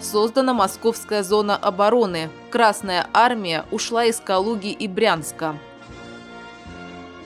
Создана 0.00 0.54
Московская 0.54 1.22
зона 1.22 1.58
обороны. 1.58 2.30
Красная 2.48 3.06
армия 3.12 3.66
ушла 3.70 4.06
из 4.06 4.18
Калуги 4.18 4.72
и 4.72 4.88
Брянска. 4.88 5.58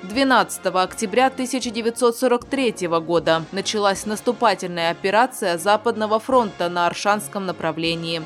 12 0.03 0.67
октября 0.67 1.27
1943 1.27 2.89
года 2.99 3.45
началась 3.53 4.07
наступательная 4.07 4.91
операция 4.91 5.57
Западного 5.57 6.19
фронта 6.19 6.69
на 6.69 6.89
Аршанском 6.89 7.47
направлении. 7.47 8.23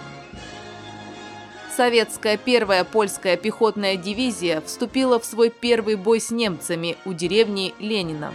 Советская 1.75 2.37
первая 2.37 2.85
польская 2.85 3.39
пехотная 3.39 3.97
дивизия 3.97 4.61
вступила 4.61 5.19
в 5.19 5.25
свой 5.25 5.49
первый 5.49 5.95
бой 5.95 6.21
с 6.21 6.31
немцами 6.31 6.99
у 7.07 7.15
деревни 7.15 7.75
Ленина. 7.79 8.35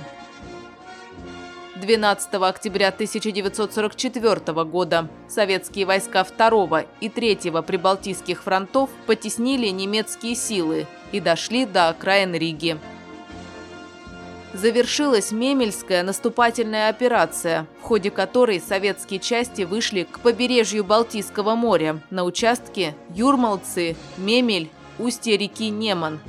12 1.75 2.33
октября 2.33 2.87
1944 2.87 4.63
года 4.63 5.07
советские 5.27 5.85
войска 5.85 6.25
2 6.25 6.85
и 6.99 7.09
3 7.09 7.35
Прибалтийских 7.61 8.41
фронтов 8.41 8.89
потеснили 9.05 9.67
немецкие 9.67 10.33
силы 10.33 10.87
и 11.11 11.19
дошли 11.19 11.67
до 11.67 11.89
окраин 11.89 12.33
Риги 12.33 12.79
завершилась 14.53 15.31
Мемельская 15.31 16.03
наступательная 16.03 16.89
операция, 16.89 17.65
в 17.81 17.83
ходе 17.83 18.11
которой 18.11 18.59
советские 18.59 19.19
части 19.19 19.63
вышли 19.63 20.03
к 20.03 20.19
побережью 20.19 20.83
Балтийского 20.83 21.55
моря 21.55 22.01
на 22.09 22.23
участке 22.23 22.95
Юрмалцы, 23.13 23.95
Мемель, 24.17 24.69
устье 24.99 25.37
реки 25.37 25.69
Неман. 25.69 26.19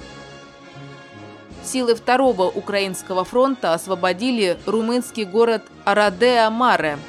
Силы 1.64 1.94
Второго 1.94 2.44
Украинского 2.44 3.24
фронта 3.24 3.74
освободили 3.74 4.58
румынский 4.66 5.24
город 5.24 5.62
Арадеа-Маре– 5.84 6.98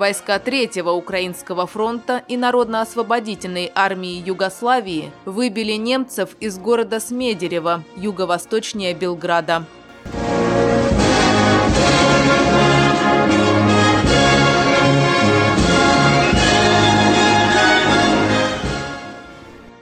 Войска 0.00 0.38
Третьего 0.38 0.92
Украинского 0.92 1.66
фронта 1.66 2.24
и 2.26 2.38
Народно-освободительной 2.38 3.70
армии 3.74 4.14
Югославии 4.26 5.12
выбили 5.26 5.74
немцев 5.74 6.30
из 6.40 6.58
города 6.58 7.00
Смедерева, 7.00 7.84
юго-восточнее 7.96 8.94
Белграда. 8.94 9.66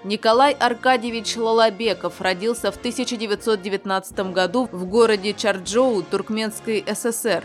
Николай 0.03 0.53
Аркадьевич 0.59 1.37
Лалабеков 1.37 2.21
родился 2.21 2.73
в 2.73 2.77
1919 2.77 4.33
году 4.33 4.69
в 4.73 4.87
городе 4.87 5.33
Чарджоу 5.33 6.03
Туркменской 6.03 6.85
ССР 6.93 7.45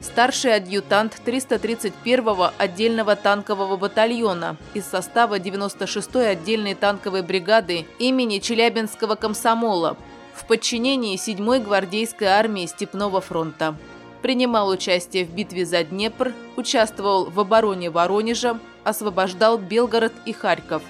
старший 0.00 0.54
адъютант 0.54 1.20
331-го 1.24 2.50
отдельного 2.56 3.16
танкового 3.16 3.76
батальона 3.76 4.56
из 4.74 4.86
состава 4.86 5.38
96-й 5.38 6.30
отдельной 6.30 6.74
танковой 6.74 7.22
бригады 7.22 7.86
имени 7.98 8.38
Челябинского 8.38 9.16
комсомола 9.16 9.96
в 10.34 10.46
подчинении 10.46 11.16
7-й 11.16 11.60
гвардейской 11.60 12.28
армии 12.28 12.66
Степного 12.66 13.20
фронта. 13.20 13.74
Принимал 14.22 14.68
участие 14.68 15.24
в 15.24 15.30
битве 15.30 15.64
за 15.64 15.84
Днепр, 15.84 16.32
участвовал 16.56 17.26
в 17.30 17.38
обороне 17.38 17.90
Воронежа, 17.90 18.58
освобождал 18.84 19.58
Белгород 19.58 20.12
и 20.26 20.32
Харьков. 20.32 20.82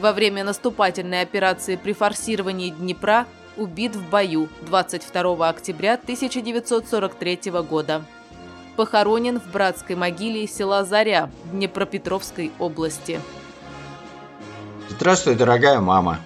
Во 0.00 0.12
время 0.12 0.44
наступательной 0.44 1.22
операции 1.22 1.76
при 1.76 1.92
форсировании 1.92 2.70
Днепра 2.70 3.26
убит 3.56 3.96
в 3.96 4.10
бою 4.10 4.48
22 4.62 5.48
октября 5.48 5.94
1943 5.94 7.50
года 7.62 8.04
похоронен 8.76 9.40
в 9.40 9.50
братской 9.50 9.96
могиле 9.96 10.46
села 10.46 10.84
Заря 10.84 11.30
Днепропетровской 11.50 12.52
области. 12.58 13.20
Здравствуй, 14.90 15.34
дорогая 15.34 15.80
мама. 15.80 16.20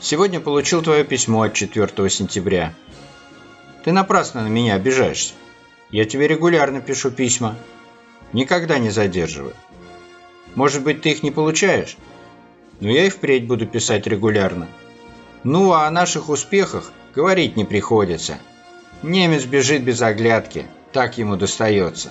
Сегодня 0.00 0.40
получил 0.40 0.82
твое 0.82 1.04
письмо 1.04 1.42
от 1.42 1.52
4 1.52 2.08
сентября. 2.08 2.72
Ты 3.84 3.92
напрасно 3.92 4.42
на 4.42 4.48
меня 4.48 4.74
обижаешься. 4.74 5.34
Я 5.90 6.04
тебе 6.04 6.28
регулярно 6.28 6.80
пишу 6.80 7.10
письма. 7.10 7.56
Никогда 8.32 8.78
не 8.78 8.90
задерживаю. 8.90 9.54
Может 10.54 10.82
быть, 10.82 11.02
ты 11.02 11.10
их 11.10 11.22
не 11.22 11.30
получаешь? 11.30 11.96
Но 12.78 12.88
я 12.88 13.04
и 13.04 13.10
впредь 13.10 13.46
буду 13.46 13.66
писать 13.66 14.06
регулярно. 14.06 14.68
Ну, 15.42 15.72
а 15.72 15.86
о 15.86 15.90
наших 15.90 16.28
успехах 16.28 16.92
говорить 17.14 17.56
не 17.56 17.64
приходится. 17.64 18.38
Немец 19.02 19.44
бежит 19.44 19.82
без 19.82 20.00
оглядки– 20.00 20.66
так 20.92 21.18
ему 21.18 21.36
достается. 21.36 22.10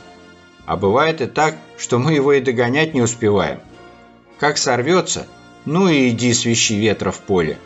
А 0.65 0.77
бывает 0.77 1.21
и 1.21 1.25
так, 1.25 1.55
что 1.77 1.97
мы 1.97 2.13
его 2.13 2.33
и 2.33 2.41
догонять 2.41 2.93
не 2.93 3.01
успеваем. 3.01 3.59
Как 4.39 4.57
сорвется, 4.57 5.27
ну 5.65 5.89
и 5.89 6.09
иди 6.09 6.33
свищи 6.33 6.75
ветра 6.75 7.11
в 7.11 7.19
поле. 7.19 7.57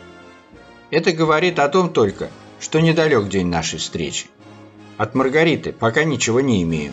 Это 0.90 1.12
говорит 1.12 1.58
о 1.58 1.68
том 1.68 1.90
только, 1.90 2.30
что 2.60 2.80
недалек 2.80 3.28
день 3.28 3.48
нашей 3.48 3.78
встречи. 3.78 4.26
От 4.96 5.14
Маргариты 5.14 5.72
пока 5.72 6.04
ничего 6.04 6.40
не 6.40 6.62
имею. 6.62 6.92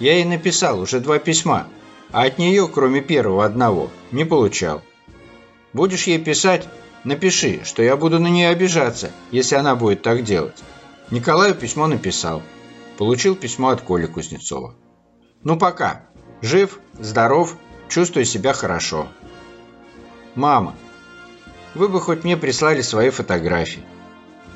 Я 0.00 0.14
ей 0.14 0.24
написал 0.24 0.80
уже 0.80 1.00
два 1.00 1.18
письма, 1.18 1.66
а 2.12 2.24
от 2.24 2.38
нее, 2.38 2.68
кроме 2.68 3.00
первого 3.00 3.44
одного, 3.44 3.90
не 4.10 4.24
получал. 4.24 4.82
Будешь 5.72 6.06
ей 6.06 6.18
писать, 6.18 6.66
напиши, 7.04 7.60
что 7.64 7.82
я 7.82 7.96
буду 7.96 8.18
на 8.18 8.28
нее 8.28 8.48
обижаться, 8.48 9.10
если 9.30 9.56
она 9.56 9.76
будет 9.76 10.02
так 10.02 10.24
делать. 10.24 10.56
Николаю 11.10 11.54
письмо 11.54 11.86
написал. 11.86 12.42
Получил 12.98 13.36
письмо 13.36 13.68
от 13.68 13.82
Коли 13.82 14.06
Кузнецова. 14.06 14.74
Ну 15.44 15.58
пока. 15.58 16.06
Жив, 16.40 16.80
здоров, 16.98 17.56
чувствую 17.88 18.24
себя 18.24 18.52
хорошо. 18.52 19.08
Мама, 20.34 20.74
вы 21.74 21.88
бы 21.88 22.00
хоть 22.00 22.24
мне 22.24 22.36
прислали 22.36 22.80
свои 22.82 23.10
фотографии. 23.10 23.82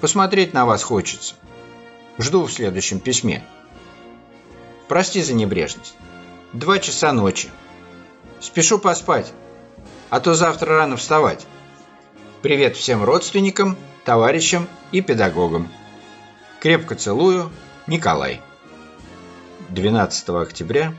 Посмотреть 0.01 0.55
на 0.55 0.65
вас 0.65 0.83
хочется. 0.83 1.35
Жду 2.19 2.45
в 2.45 2.53
следующем 2.53 3.01
письме. 3.01 3.45
Прости 4.89 5.23
за 5.23 5.35
небрежность. 5.35 5.95
Два 6.53 6.79
часа 6.79 7.13
ночи. 7.13 7.51
Спешу 8.41 8.79
поспать, 8.79 9.33
а 10.09 10.21
то 10.21 10.35
завтра 10.35 10.77
рано 10.77 10.97
вставать. 10.97 11.47
Привет 12.43 12.77
всем 12.77 13.05
родственникам, 13.05 13.77
товарищам 14.05 14.67
и 14.93 15.03
педагогам. 15.03 15.69
Крепко 16.59 16.95
целую, 16.95 17.51
Николай. 17.91 18.41
12 19.71 20.29
октября 20.29 20.95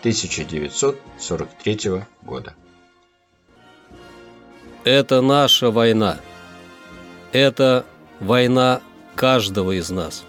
1943 0.00 2.04
года. 2.22 2.54
Это 4.84 5.20
наша 5.20 5.70
война. 5.70 6.18
Это 7.32 7.84
война 8.20 8.80
каждого 9.16 9.78
из 9.78 9.90
нас. 9.90 10.24